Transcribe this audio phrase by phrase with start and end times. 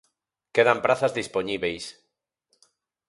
[0.55, 1.85] Quedan prazas dispoñibeis.